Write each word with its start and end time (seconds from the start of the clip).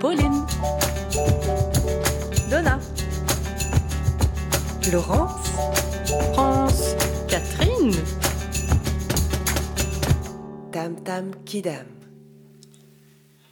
Pauline, 0.00 0.46
Donna, 2.48 2.78
Laurence, 4.92 5.48
France, 6.34 6.94
Catherine, 7.28 7.92
Tam 10.70 11.02
Tam 11.02 11.44
Kidam. 11.44 11.86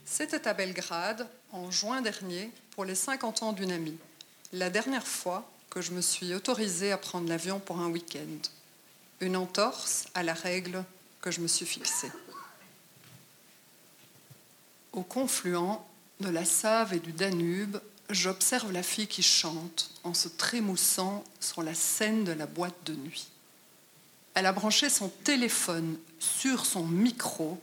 C'était 0.05 0.47
à 0.47 0.55
Belgrade, 0.55 1.27
en 1.51 1.73
juin 1.73 2.01
dernier, 2.01 2.53
pour 2.71 2.85
les 2.85 2.95
50 2.95 3.43
ans 3.43 3.53
d'une 3.53 3.73
amie. 3.73 3.99
La 4.53 4.71
dernière 4.71 5.07
fois 5.07 5.51
que 5.69 5.81
je 5.81 5.91
me 5.91 6.01
suis 6.01 6.33
autorisée 6.33 6.93
à 6.93 6.97
prendre 6.97 7.29
l'avion 7.29 7.59
pour 7.59 7.81
un 7.81 7.89
week-end. 7.89 8.49
Une 9.21 9.37
entorse 9.37 10.07
à 10.15 10.23
la 10.23 10.35
règle 10.35 10.85
que 11.21 11.33
je 11.33 11.41
me 11.41 11.49
suis 11.49 11.67
fixée. 11.67 12.13
Au 14.93 15.03
confluent 15.03 15.81
de 16.21 16.29
la 16.29 16.45
Save 16.45 16.95
et 16.95 17.01
du 17.01 17.13
Danube, 17.13 17.79
j'observe 18.11 18.73
la 18.73 18.83
fille 18.83 19.07
qui 19.07 19.23
chante 19.23 19.91
en 20.05 20.15
se 20.15 20.29
trémoussant 20.29 21.25
sur 21.41 21.63
la 21.63 21.75
scène 21.75 22.25
de 22.25 22.33
la 22.33 22.47
boîte 22.47 22.85
de 22.85 22.95
nuit. 22.95 23.29
Elle 24.35 24.47
a 24.47 24.53
branché 24.53 24.89
son 24.89 25.09
téléphone 25.09 25.97
sur 26.19 26.67
son 26.67 26.85
micro 26.85 27.61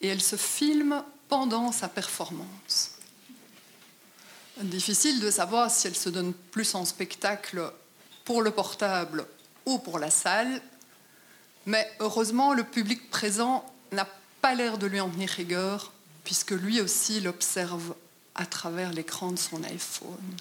et 0.00 0.08
elle 0.08 0.22
se 0.22 0.36
filme 0.36 1.02
pendant 1.28 1.72
sa 1.72 1.88
performance. 1.88 2.92
Difficile 4.60 5.20
de 5.20 5.30
savoir 5.30 5.70
si 5.70 5.86
elle 5.86 5.96
se 5.96 6.08
donne 6.08 6.32
plus 6.32 6.74
en 6.74 6.84
spectacle 6.84 7.72
pour 8.24 8.42
le 8.42 8.50
portable 8.50 9.26
ou 9.66 9.78
pour 9.78 9.98
la 9.98 10.10
salle, 10.10 10.62
mais 11.66 11.90
heureusement 12.00 12.54
le 12.54 12.64
public 12.64 13.10
présent 13.10 13.64
n'a 13.92 14.08
pas 14.40 14.54
l'air 14.54 14.78
de 14.78 14.86
lui 14.86 15.00
en 15.00 15.10
tenir 15.10 15.28
rigueur, 15.30 15.92
puisque 16.26 16.50
lui 16.50 16.80
aussi 16.80 17.20
l'observe 17.20 17.94
à 18.34 18.46
travers 18.46 18.92
l'écran 18.92 19.30
de 19.30 19.38
son 19.38 19.62
iPhone. 19.62 20.36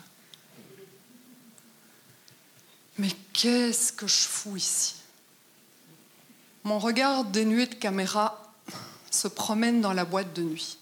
Mais 2.98 3.12
qu'est-ce 3.34 3.94
que 3.94 4.08
je 4.08 4.28
fous 4.28 4.58
ici? 4.58 4.96
Mon 6.64 6.80
regard 6.80 7.24
dénué 7.26 7.68
de 7.68 7.76
caméra 7.76 8.52
se 9.12 9.28
promène 9.28 9.80
dans 9.80 9.94
la 9.94 10.06
boîte 10.06 10.34
de 10.34 10.42
nuit. 10.42 10.80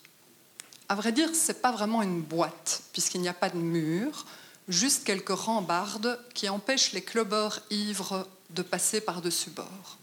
À 0.87 0.95
vrai 0.95 1.11
dire, 1.11 1.35
ce 1.35 1.51
n'est 1.51 1.59
pas 1.59 1.73
vraiment 1.73 2.01
une 2.01 2.21
boîte, 2.21 2.83
puisqu'il 2.93 3.19
n'y 3.19 3.27
a 3.27 3.33
pas 3.33 3.49
de 3.49 3.57
mur, 3.57 4.25
juste 4.69 5.03
quelques 5.03 5.37
rambardes 5.37 6.17
qui 6.33 6.47
empêchent 6.47 6.93
les 6.93 7.03
clubbers 7.03 7.59
ivres 7.69 8.25
de 8.51 8.61
passer 8.61 9.01
par-dessus 9.01 9.49
bord. 9.49 9.97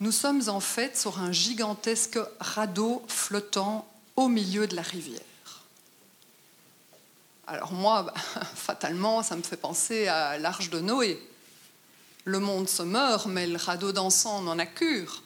Nous 0.00 0.12
sommes 0.12 0.48
en 0.48 0.60
fait 0.60 0.96
sur 0.96 1.20
un 1.20 1.30
gigantesque 1.30 2.18
radeau 2.40 3.02
flottant 3.06 3.86
au 4.16 4.28
milieu 4.28 4.66
de 4.66 4.74
la 4.74 4.80
rivière. 4.80 5.20
Alors 7.46 7.72
moi, 7.72 8.12
fatalement, 8.54 9.22
ça 9.22 9.36
me 9.36 9.42
fait 9.42 9.58
penser 9.58 10.08
à 10.08 10.38
l'arche 10.38 10.70
de 10.70 10.80
Noé. 10.80 11.20
Le 12.24 12.38
monde 12.38 12.66
se 12.66 12.82
meurt, 12.82 13.26
mais 13.26 13.46
le 13.46 13.58
radeau 13.58 13.92
dansant 13.92 14.40
n'en 14.40 14.58
a 14.58 14.64
cure. 14.64 15.22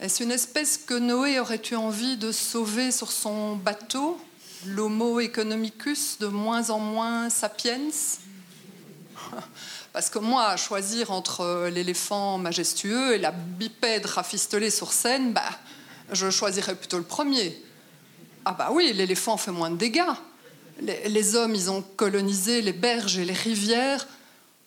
Est-ce 0.00 0.22
une 0.22 0.32
espèce 0.32 0.78
que 0.78 0.94
Noé 0.94 1.38
aurait 1.38 1.60
eu 1.70 1.74
envie 1.74 2.16
de 2.16 2.32
sauver 2.32 2.90
sur 2.90 3.12
son 3.12 3.56
bateau, 3.56 4.18
l'Homo 4.64 5.20
economicus 5.20 6.18
de 6.18 6.26
moins 6.26 6.70
en 6.70 6.78
moins 6.78 7.28
sapiens? 7.28 7.90
Parce 9.92 10.08
que 10.08 10.18
moi, 10.18 10.56
choisir 10.56 11.10
entre 11.10 11.68
l'éléphant 11.68 12.38
majestueux 12.38 13.14
et 13.14 13.18
la 13.18 13.30
bipède 13.30 14.06
rafistolée 14.06 14.70
sur 14.70 14.92
scène, 14.92 15.34
bah, 15.34 15.50
je 16.12 16.30
choisirais 16.30 16.74
plutôt 16.74 16.96
le 16.96 17.04
premier. 17.04 17.62
Ah 18.44 18.52
bah 18.52 18.70
oui, 18.72 18.92
l'éléphant 18.94 19.36
fait 19.36 19.50
moins 19.50 19.70
de 19.70 19.76
dégâts. 19.76 20.00
Les, 20.80 21.36
hommes, 21.36 21.54
ils 21.54 21.70
ont 21.70 21.82
colonisé 21.82 22.62
les 22.62 22.72
berges 22.72 23.18
et 23.18 23.24
les 23.24 23.34
rivières 23.34 24.06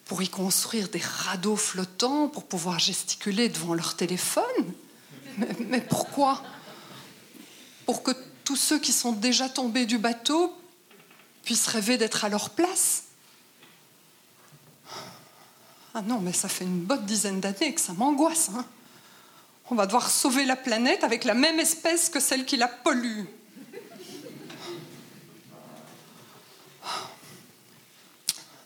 pour 0.06 0.22
y 0.22 0.30
construire 0.30 0.88
des 0.90 1.02
radeaux 1.02 1.56
flottants, 1.56 2.28
pour 2.28 2.44
pouvoir 2.44 2.78
gesticuler 2.78 3.50
devant 3.50 3.74
leur 3.74 3.96
téléphone. 3.96 4.44
Mais, 5.68 5.82
pourquoi? 5.82 6.44
Pour 7.88 8.04
que 8.04 8.12
tous 8.44 8.56
ceux 8.56 8.80
qui 8.80 8.94
sont 8.94 9.12
déjà 9.12 9.50
tombés 9.50 9.88
du 9.88 9.98
bateau 9.98 10.56
puissent 11.44 11.68
rêver 11.68 11.98
d'être 11.98 12.24
à 12.24 12.30
leur 12.30 12.52
place 12.52 13.06
Ah 15.98 16.02
non, 16.02 16.20
mais 16.20 16.34
ça 16.34 16.50
fait 16.50 16.66
une 16.66 16.82
bonne 16.82 17.06
dizaine 17.06 17.40
d'années 17.40 17.74
que 17.74 17.80
ça 17.80 17.94
m'angoisse. 17.94 18.50
Hein 18.54 18.66
On 19.72 19.76
va 19.76 19.86
devoir 19.86 20.10
sauver 20.10 20.44
la 20.44 20.58
planète 20.58 21.06
avec 21.06 21.24
la 21.24 21.34
même 21.34 21.58
espèce 21.58 22.10
que 22.10 22.20
celle 22.20 22.46
qui 22.46 22.58
la 22.58 22.68
pollue. 22.68 23.24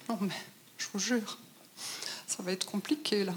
Non, 0.09 0.17
mais 0.21 0.33
je 0.79 0.87
vous 0.91 0.97
jure, 0.97 1.37
ça 2.25 2.41
va 2.41 2.51
être 2.51 2.65
compliqué 2.65 3.23
là. 3.23 3.33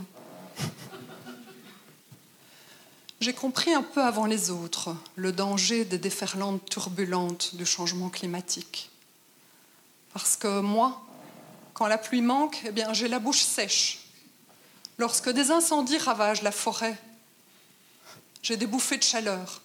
J'ai 3.21 3.35
compris 3.35 3.75
un 3.75 3.83
peu 3.83 4.03
avant 4.03 4.25
les 4.25 4.51
autres 4.51 4.97
le 5.17 5.33
danger 5.33 5.85
des 5.85 5.99
déferlantes 5.99 6.65
turbulentes 6.65 7.57
du 7.57 7.67
changement 7.67 8.09
climatique. 8.09 8.91
Parce 10.15 10.35
que 10.35 10.61
moi, 10.61 11.03
quand 11.75 11.87
la 11.87 11.99
pluie 11.99 12.23
manque, 12.23 12.61
eh 12.67 12.71
bien, 12.71 12.93
j'ai 12.93 13.09
la 13.09 13.19
bouche 13.19 13.43
sèche. 13.43 14.01
Lorsque 14.99 15.31
des 15.31 15.51
incendies 15.51 15.99
ravagent 15.99 16.43
la 16.43 16.53
forêt, 16.53 16.97
j'ai 18.43 18.57
des 18.57 18.67
bouffées 18.67 18.99
de 18.99 19.03
chaleur. 19.03 19.63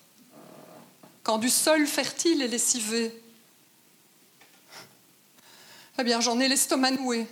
Quand 1.23 1.38
du 1.38 1.50
sol 1.50 1.85
fertile 1.85 2.41
est 2.41 2.47
lessivé, 2.47 3.22
eh 6.00 6.03
bien, 6.03 6.22
j'en 6.22 6.40
ai 6.40 6.47
l'estomac 6.47 6.91
noué. 6.91 7.28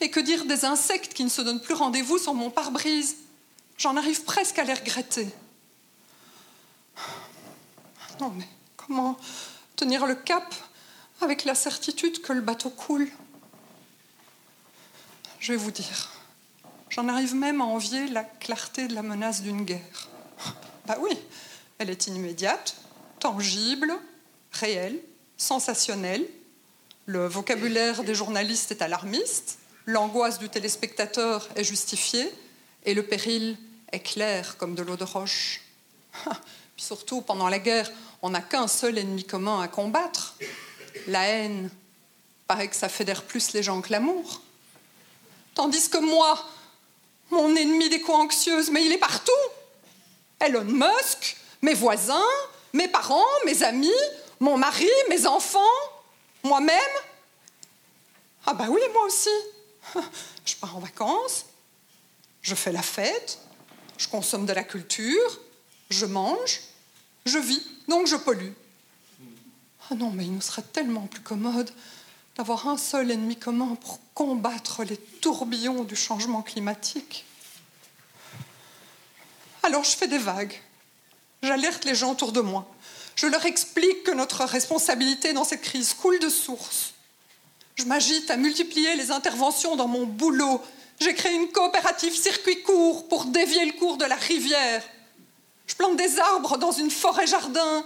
Et 0.00 0.10
que 0.10 0.20
dire 0.20 0.44
des 0.44 0.64
insectes 0.64 1.12
qui 1.14 1.24
ne 1.24 1.28
se 1.28 1.42
donnent 1.42 1.60
plus 1.60 1.74
rendez-vous 1.74 2.18
sur 2.18 2.34
mon 2.34 2.50
pare-brise? 2.50 3.16
J'en 3.76 3.96
arrive 3.96 4.24
presque 4.24 4.58
à 4.58 4.64
les 4.64 4.74
regretter. 4.74 5.28
Non, 8.20 8.30
mais 8.30 8.48
comment 8.76 9.18
tenir 9.76 10.06
le 10.06 10.14
cap 10.14 10.54
avec 11.20 11.44
la 11.44 11.54
certitude 11.54 12.20
que 12.22 12.32
le 12.32 12.40
bateau 12.40 12.70
coule? 12.70 13.08
Je 15.40 15.52
vais 15.52 15.58
vous 15.58 15.70
dire, 15.70 16.10
j'en 16.90 17.08
arrive 17.08 17.34
même 17.34 17.60
à 17.60 17.64
envier 17.64 18.08
la 18.08 18.24
clarté 18.24 18.88
de 18.88 18.94
la 18.94 19.02
menace 19.02 19.42
d'une 19.42 19.64
guerre. 19.64 20.08
Bah 20.86 20.96
oui, 21.00 21.16
elle 21.78 21.90
est 21.90 22.08
immédiate, 22.08 22.74
tangible, 23.20 23.92
réelle, 24.52 24.98
sensationnelle. 25.36 26.26
Le 27.06 27.26
vocabulaire 27.26 28.02
des 28.02 28.14
journalistes 28.14 28.72
est 28.72 28.82
alarmiste, 28.82 29.58
l'angoisse 29.86 30.38
du 30.38 30.48
téléspectateur 30.48 31.48
est 31.54 31.64
justifiée 31.64 32.32
et 32.84 32.94
le 32.94 33.04
péril 33.04 33.56
est 33.92 34.00
clair 34.00 34.56
comme 34.56 34.74
de 34.74 34.82
l'eau 34.82 34.96
de 34.96 35.04
roche. 35.04 35.62
Puis 36.76 36.84
surtout, 36.84 37.20
pendant 37.20 37.48
la 37.48 37.60
guerre, 37.60 37.90
on 38.22 38.30
n'a 38.30 38.40
qu'un 38.40 38.66
seul 38.66 38.98
ennemi 38.98 39.24
commun 39.24 39.60
à 39.60 39.68
combattre, 39.68 40.36
la 41.06 41.22
haine. 41.28 41.70
Paraît 42.48 42.68
que 42.68 42.76
ça 42.76 42.88
fédère 42.88 43.22
plus 43.22 43.52
les 43.52 43.62
gens 43.62 43.80
que 43.80 43.92
l'amour. 43.92 44.42
Tandis 45.58 45.88
que 45.88 45.98
moi, 45.98 46.38
mon 47.32 47.56
ennemi 47.56 47.88
des 47.88 48.00
co-anxieuses, 48.00 48.70
mais 48.70 48.86
il 48.86 48.92
est 48.92 48.98
partout. 48.98 49.32
Elon 50.38 50.62
Musk, 50.62 51.36
mes 51.62 51.74
voisins, 51.74 52.30
mes 52.72 52.86
parents, 52.86 53.24
mes 53.44 53.64
amis, 53.64 53.90
mon 54.38 54.56
mari, 54.56 54.88
mes 55.08 55.26
enfants, 55.26 55.58
moi-même. 56.44 56.78
Ah 58.46 58.54
bah 58.54 58.66
oui, 58.68 58.80
moi 58.92 59.02
aussi. 59.02 59.28
Je 60.46 60.54
pars 60.54 60.76
en 60.76 60.78
vacances, 60.78 61.46
je 62.40 62.54
fais 62.54 62.70
la 62.70 62.80
fête, 62.80 63.40
je 63.96 64.06
consomme 64.06 64.46
de 64.46 64.52
la 64.52 64.62
culture, 64.62 65.40
je 65.90 66.06
mange, 66.06 66.60
je 67.26 67.38
vis, 67.38 67.66
donc 67.88 68.06
je 68.06 68.14
pollue. 68.14 68.52
Ah 69.90 69.96
non, 69.96 70.10
mais 70.10 70.24
il 70.24 70.34
nous 70.34 70.40
serait 70.40 70.62
tellement 70.62 71.08
plus 71.08 71.22
commode 71.22 71.72
d'avoir 72.38 72.68
un 72.68 72.76
seul 72.76 73.10
ennemi 73.10 73.34
commun 73.34 73.74
pour 73.80 73.98
combattre 74.14 74.84
les 74.84 74.96
tourbillons 74.96 75.82
du 75.82 75.96
changement 75.96 76.40
climatique. 76.40 77.24
Alors 79.64 79.82
je 79.82 79.96
fais 79.96 80.06
des 80.06 80.18
vagues. 80.18 80.54
J'alerte 81.42 81.84
les 81.84 81.96
gens 81.96 82.12
autour 82.12 82.30
de 82.30 82.40
moi. 82.40 82.68
Je 83.16 83.26
leur 83.26 83.44
explique 83.44 84.04
que 84.04 84.12
notre 84.12 84.44
responsabilité 84.44 85.32
dans 85.32 85.42
cette 85.42 85.62
crise 85.62 85.94
coule 85.94 86.20
de 86.20 86.28
source. 86.28 86.94
Je 87.74 87.84
m'agite 87.84 88.30
à 88.30 88.36
multiplier 88.36 88.94
les 88.94 89.10
interventions 89.10 89.74
dans 89.74 89.88
mon 89.88 90.06
boulot. 90.06 90.62
J'ai 91.00 91.14
créé 91.14 91.34
une 91.34 91.50
coopérative 91.50 92.14
circuit 92.14 92.62
court 92.62 93.08
pour 93.08 93.24
dévier 93.24 93.64
le 93.66 93.72
cours 93.72 93.96
de 93.96 94.04
la 94.04 94.16
rivière. 94.16 94.84
Je 95.66 95.74
plante 95.74 95.96
des 95.96 96.20
arbres 96.20 96.56
dans 96.56 96.72
une 96.72 96.90
forêt-jardin 96.90 97.84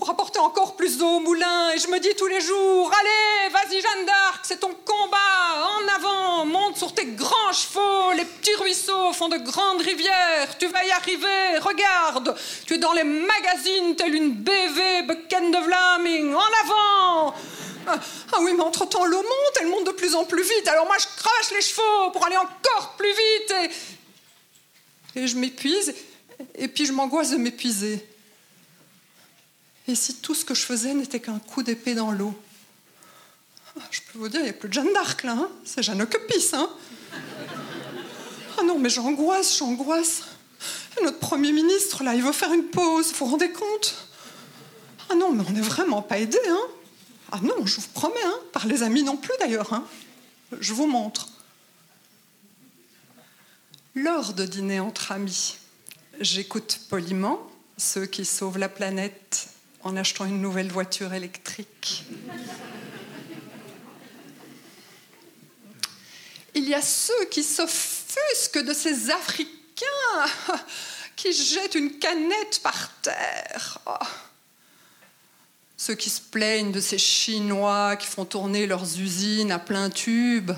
pour 0.00 0.08
apporter 0.08 0.38
encore 0.38 0.76
plus 0.76 0.96
d'eau 0.96 1.06
au 1.06 1.20
moulin. 1.20 1.72
Et 1.72 1.78
je 1.78 1.86
me 1.88 2.00
dis 2.00 2.14
tous 2.16 2.26
les 2.26 2.40
jours, 2.40 2.90
allez, 2.98 3.52
vas-y 3.52 3.82
Jeanne 3.82 4.06
d'Arc, 4.06 4.40
c'est 4.44 4.58
ton 4.58 4.74
combat, 4.84 5.76
en 5.76 5.94
avant, 5.94 6.46
monte 6.46 6.78
sur 6.78 6.94
tes 6.94 7.04
grands 7.04 7.52
chevaux, 7.52 8.12
les 8.16 8.24
petits 8.24 8.54
ruisseaux 8.54 9.12
font 9.12 9.28
de 9.28 9.36
grandes 9.36 9.82
rivières, 9.82 10.56
tu 10.58 10.68
vas 10.68 10.84
y 10.84 10.90
arriver, 10.90 11.58
regarde, 11.58 12.34
tu 12.66 12.74
es 12.74 12.78
dans 12.78 12.94
les 12.94 13.04
magazines 13.04 13.94
telle 13.94 14.14
une 14.14 14.32
BV, 14.32 15.02
Bucken 15.02 15.50
de 15.50 15.58
Vlaming, 15.58 16.34
en 16.34 16.50
avant 16.64 17.34
ah, 17.86 17.98
ah 18.32 18.38
oui, 18.40 18.52
mais 18.56 18.62
entre-temps, 18.62 19.04
l'eau 19.04 19.22
monte, 19.22 19.56
elle 19.60 19.68
monte 19.68 19.86
de 19.86 19.92
plus 19.92 20.14
en 20.14 20.24
plus 20.24 20.42
vite. 20.42 20.68
Alors 20.68 20.84
moi, 20.84 20.96
je 20.98 21.06
crache 21.16 21.50
les 21.54 21.62
chevaux 21.62 22.10
pour 22.12 22.24
aller 22.24 22.36
encore 22.36 22.94
plus 22.96 23.08
vite. 23.08 23.54
Et, 25.16 25.20
et 25.20 25.26
je 25.26 25.34
m'épuise, 25.36 25.94
et 26.54 26.68
puis 26.68 26.84
je 26.84 26.92
m'angoisse 26.92 27.30
de 27.30 27.36
m'épuiser. 27.36 28.06
Et 29.88 29.94
si 29.94 30.16
tout 30.16 30.34
ce 30.34 30.44
que 30.44 30.54
je 30.54 30.62
faisais 30.62 30.94
n'était 30.94 31.20
qu'un 31.20 31.38
coup 31.38 31.62
d'épée 31.62 31.94
dans 31.94 32.10
l'eau? 32.10 32.34
Ah, 33.76 33.82
Je 33.90 34.00
peux 34.00 34.18
vous 34.18 34.28
dire, 34.28 34.40
il 34.40 34.44
n'y 34.44 34.50
a 34.50 34.52
plus 34.52 34.68
de 34.68 34.74
Jeanne 34.74 34.92
d'Arc 34.92 35.22
là, 35.24 35.32
hein 35.32 35.48
c'est 35.64 35.82
Jeanne 35.82 36.02
Ocupis. 36.02 36.50
Hein 36.52 36.68
ah 38.58 38.62
non, 38.62 38.78
mais 38.78 38.90
j'angoisse, 38.90 39.56
j'angoisse. 39.58 40.22
notre 41.02 41.18
Premier 41.18 41.52
ministre, 41.52 42.04
là, 42.04 42.14
il 42.14 42.22
veut 42.22 42.32
faire 42.32 42.52
une 42.52 42.64
pause, 42.64 43.12
vous 43.12 43.24
vous 43.24 43.32
rendez 43.32 43.50
compte? 43.50 44.08
Ah 45.08 45.14
non, 45.14 45.32
mais 45.32 45.44
on 45.48 45.52
n'est 45.52 45.60
vraiment 45.60 46.02
pas 46.02 46.18
aidé, 46.18 46.38
hein 46.48 46.66
Ah 47.32 47.40
non, 47.42 47.66
je 47.66 47.80
vous 47.80 47.88
promets, 47.94 48.22
hein 48.24 48.38
par 48.52 48.66
les 48.66 48.82
amis 48.82 49.02
non 49.02 49.16
plus 49.16 49.32
d'ailleurs. 49.40 49.72
Hein 49.72 49.84
je 50.58 50.72
vous 50.72 50.86
montre. 50.86 51.28
Lors 53.94 54.34
de 54.34 54.46
dîner 54.46 54.80
entre 54.80 55.12
amis, 55.12 55.56
j'écoute 56.20 56.80
poliment 56.88 57.40
ceux 57.76 58.06
qui 58.06 58.24
sauvent 58.24 58.58
la 58.58 58.68
planète 58.68 59.48
en 59.82 59.96
achetant 59.96 60.24
une 60.24 60.40
nouvelle 60.40 60.70
voiture 60.70 61.12
électrique. 61.14 62.04
Il 66.54 66.68
y 66.68 66.74
a 66.74 66.82
ceux 66.82 67.24
qui 67.30 67.42
s'offusquent 67.42 68.64
de 68.64 68.74
ces 68.74 69.10
Africains 69.10 69.50
qui 71.16 71.32
jettent 71.32 71.74
une 71.74 71.98
canette 71.98 72.60
par 72.62 72.90
terre. 73.00 73.78
Oh. 73.86 74.04
Ceux 75.76 75.94
qui 75.94 76.10
se 76.10 76.20
plaignent 76.20 76.72
de 76.72 76.80
ces 76.80 76.98
Chinois 76.98 77.96
qui 77.96 78.06
font 78.06 78.24
tourner 78.24 78.66
leurs 78.66 78.98
usines 78.98 79.52
à 79.52 79.58
plein 79.58 79.88
tube. 79.88 80.50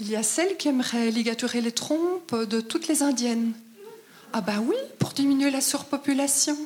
Il 0.00 0.10
y 0.10 0.16
a 0.16 0.24
celles 0.24 0.56
qui 0.56 0.68
aimeraient 0.68 1.10
ligaturer 1.12 1.60
les 1.60 1.70
trompes 1.70 2.34
de 2.34 2.60
toutes 2.60 2.88
les 2.88 3.02
Indiennes. 3.02 3.52
Ah 4.32 4.40
bah 4.40 4.58
oui, 4.60 4.74
pour 4.98 5.10
diminuer 5.12 5.50
la 5.50 5.60
surpopulation. 5.60 6.56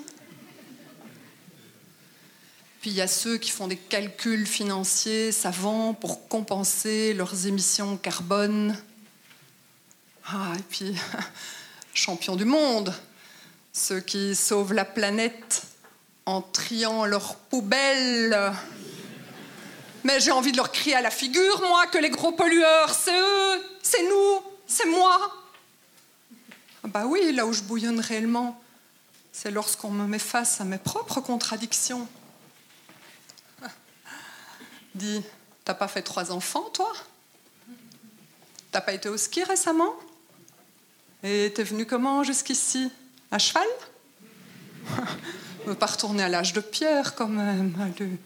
Puis 2.87 2.93
il 2.93 2.99
y 2.99 3.03
a 3.03 3.09
ceux 3.09 3.37
qui 3.37 3.51
font 3.51 3.67
des 3.67 3.77
calculs 3.77 4.47
financiers 4.47 5.33
savants 5.33 5.93
pour 5.93 6.29
compenser 6.29 7.15
leurs 7.15 7.49
émissions 7.49 7.97
carbone. 7.97 8.81
Ah, 10.25 10.53
et 10.57 10.63
puis, 10.71 10.95
champions 11.95 12.37
du 12.37 12.45
monde, 12.45 12.95
ceux 13.73 13.99
qui 13.99 14.37
sauvent 14.37 14.73
la 14.73 14.85
planète 14.85 15.63
en 16.27 16.41
triant 16.41 17.07
leurs 17.07 17.35
poubelles. 17.35 18.53
Mais 20.05 20.21
j'ai 20.21 20.31
envie 20.31 20.53
de 20.53 20.57
leur 20.57 20.71
crier 20.71 20.95
à 20.95 21.03
la 21.03 21.11
figure, 21.11 21.61
moi, 21.63 21.89
que 21.89 21.99
les 21.99 22.11
gros 22.11 22.31
pollueurs, 22.31 22.95
c'est 22.95 23.21
eux, 23.21 23.65
c'est 23.83 24.05
nous, 24.05 24.43
c'est 24.65 24.87
moi. 24.87 25.35
Ah 26.85 26.87
bah 26.87 27.05
oui, 27.05 27.33
là 27.33 27.47
où 27.47 27.53
je 27.53 27.63
bouillonne 27.63 27.99
réellement, 27.99 28.63
c'est 29.33 29.51
lorsqu'on 29.51 29.91
me 29.91 30.07
met 30.07 30.21
face 30.21 30.61
à 30.61 30.65
mes 30.65 30.79
propres 30.79 31.21
contradictions. 31.21 32.07
Dis, 34.97 35.23
t'as 35.63 35.75
pas 35.75 35.89
fait 35.89 36.01
trois 36.01 36.33
enfants, 36.33 36.71
toi? 36.73 36.91
T'as 38.73 38.81
pas 38.81 38.95
été 38.95 39.11
au 39.11 39.19
ski 39.19 39.45
récemment? 39.45 39.95
Et 41.23 41.53
t'es 41.55 41.65
venu 41.65 41.85
comment 41.85 42.25
jusqu'ici? 42.25 42.91
À 43.31 43.39
cheval? 43.39 43.67
Ne 45.67 45.75
pas 45.75 45.87
retourner 45.87 46.23
à 46.23 46.29
l'âge 46.29 46.53
de 46.53 46.61
pierre 46.61 47.17
quand 47.17 47.27
même. 47.27 47.75
Tu 47.97 48.19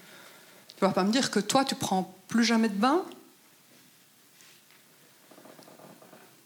vas 0.83 0.91
pas 0.91 1.05
me 1.05 1.11
dire 1.11 1.31
que 1.31 1.41
toi, 1.41 1.65
tu 1.65 1.75
prends 1.75 2.15
plus 2.29 2.45
jamais 2.45 2.69
de 2.69 2.75
bain? 2.75 3.03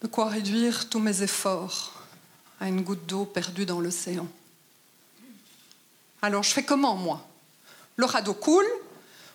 De 0.03 0.07
quoi 0.07 0.29
réduire 0.29 0.89
tous 0.89 1.01
mes 1.01 1.23
efforts 1.23 1.93
à 2.61 2.69
une 2.69 2.83
goutte 2.83 3.07
d'eau 3.07 3.25
perdue 3.25 3.67
dans 3.67 3.81
l'océan? 3.81 4.29
Alors 6.23 6.45
je 6.45 6.53
fais 6.53 6.63
comment, 6.63 6.95
moi? 6.95 7.27
Le 7.97 8.05
radeau 8.05 8.35
coule, 8.35 8.65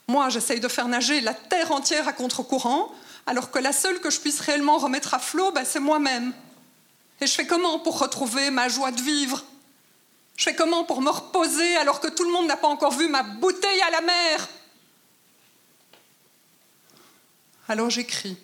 moi, 0.09 0.29
j'essaye 0.29 0.59
de 0.59 0.67
faire 0.67 0.87
nager 0.87 1.21
la 1.21 1.33
terre 1.33 1.71
entière 1.71 2.07
à 2.07 2.13
contre-courant, 2.13 2.91
alors 3.25 3.51
que 3.51 3.59
la 3.59 3.71
seule 3.71 3.99
que 4.01 4.09
je 4.09 4.19
puisse 4.19 4.39
réellement 4.39 4.77
remettre 4.77 5.13
à 5.13 5.19
flot, 5.19 5.51
ben, 5.51 5.63
c'est 5.63 5.79
moi-même. 5.79 6.33
Et 7.21 7.27
je 7.27 7.33
fais 7.33 7.45
comment 7.45 7.79
pour 7.79 7.99
retrouver 7.99 8.49
ma 8.49 8.69
joie 8.69 8.91
de 8.91 9.01
vivre? 9.01 9.43
Je 10.35 10.45
fais 10.45 10.55
comment 10.55 10.83
pour 10.83 11.01
me 11.01 11.09
reposer 11.09 11.75
alors 11.75 11.99
que 11.99 12.07
tout 12.07 12.23
le 12.23 12.31
monde 12.31 12.47
n'a 12.47 12.57
pas 12.57 12.69
encore 12.69 12.93
vu 12.93 13.07
ma 13.07 13.23
bouteille 13.23 13.81
à 13.81 13.91
la 13.91 14.01
mer? 14.01 14.49
Alors 17.67 17.89
j'écris, 17.89 18.37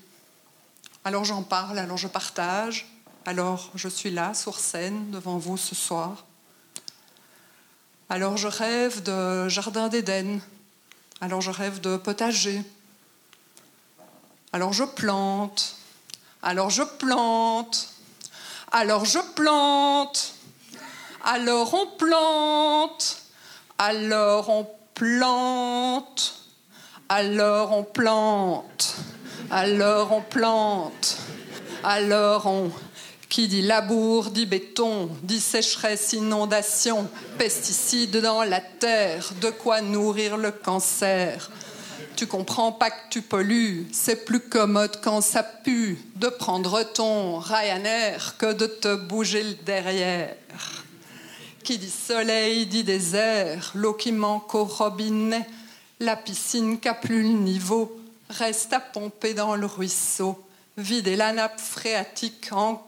alors 1.04 1.24
j'en 1.24 1.42
parle, 1.42 1.80
alors 1.80 1.98
je 1.98 2.08
partage, 2.08 2.86
alors 3.26 3.72
je 3.74 3.88
suis 3.88 4.12
là 4.12 4.36
sur 4.36 4.60
scène 4.60 5.10
devant 5.10 5.40
vous 5.40 5.58
ce 5.58 5.74
soir. 5.74 6.26
Alors 8.10 8.38
je 8.38 8.48
rêve 8.48 9.02
de 9.02 9.50
jardin 9.50 9.88
d'Éden, 9.88 10.42
alors 11.22 11.42
je 11.42 11.52
rêve 11.52 11.82
de 11.82 11.98
potager. 11.98 12.62
Alors 14.52 14.74
je 14.74 14.84
plante. 14.84 15.78
Alors 16.42 16.70
je 16.70 16.84
plante. 16.84 17.90
Alors 18.72 19.06
je 19.06 19.20
plante. 19.36 20.34
Alors 21.24 21.74
on 21.74 21.86
plante. 21.98 23.24
Alors 23.78 24.50
on 24.50 24.68
plante. 24.94 26.36
Alors 27.10 27.72
on 27.72 27.84
plante. 27.84 28.96
Alors 29.50 30.12
on 30.12 30.22
plante. 30.22 31.18
Alors 31.84 32.46
on 32.46 32.72
qui 33.30 33.48
dit 33.48 33.62
labour, 33.62 34.30
dit 34.32 34.46
béton, 34.46 35.10
dit 35.24 35.40
sécheresse, 35.40 36.14
inondation, 36.14 37.10
pesticides 37.38 38.18
dans 38.18 38.44
la 38.44 38.62
terre, 38.62 39.32
de 39.42 39.50
quoi 39.50 39.82
nourrir 39.82 40.38
le 40.38 40.52
cancer. 40.52 41.50
Tu 42.16 42.28
comprends 42.28 42.72
pas 42.72 42.92
que 42.92 43.10
tu 43.10 43.22
pollues, 43.22 43.88
c'est 43.92 44.24
plus 44.24 44.40
commode 44.40 45.02
quand 45.04 45.22
ça 45.22 45.44
pue 45.44 45.98
de 46.16 46.30
prendre 46.30 46.82
ton 46.84 47.40
Ryanair 47.40 48.38
que 48.38 48.54
de 48.54 48.68
te 48.68 48.96
bouger 48.96 49.44
le 49.44 49.54
derrière. 49.66 50.36
Qui 51.64 51.78
dit 51.78 51.90
soleil 51.90 52.68
dit 52.68 52.84
désert, 52.84 53.72
l'eau 53.76 53.94
qui 53.94 54.12
manque 54.12 54.56
au 54.56 54.64
robinet, 54.64 55.46
la 56.00 56.16
piscine 56.16 56.80
qui 56.80 56.88
a 56.88 56.94
plus 56.94 57.24
le 57.24 57.30
niveau, 57.30 58.00
reste 58.30 58.72
à 58.72 58.80
pomper 58.80 59.34
dans 59.34 59.56
le 59.56 59.66
ruisseau, 59.66 60.42
vider 60.78 61.16
la 61.16 61.34
nappe 61.34 61.60
phréatique 61.60 62.50
en 62.52 62.82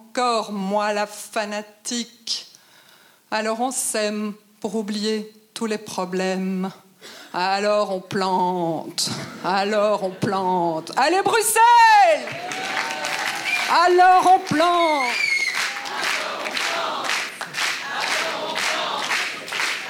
moi 0.51 0.93
la 0.93 1.05
fanatique. 1.05 2.47
Alors 3.29 3.59
on 3.59 3.71
s'aime 3.71 4.33
pour 4.59 4.75
oublier 4.75 5.31
tous 5.53 5.65
les 5.65 5.77
problèmes. 5.77 6.71
Alors 7.33 7.91
on 7.91 7.99
plante, 7.99 9.09
alors 9.45 10.03
on 10.03 10.09
plante. 10.09 10.91
Allez 10.97 11.21
Bruxelles 11.21 11.61
Alors 13.85 14.33
on 14.35 14.39
plante. 14.39 15.13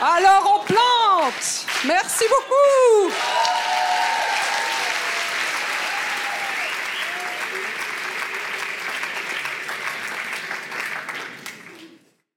Alors 0.01 0.61
on 0.61 0.65
plante. 0.65 1.65
Merci 1.85 2.25
beaucoup. 2.29 3.13